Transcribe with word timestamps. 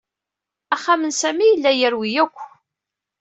Axxam 0.73 1.01
n 1.05 1.11
Sami 1.19 1.45
yella 1.47 1.71
yerwi 1.73 2.11
akk. 2.23 2.37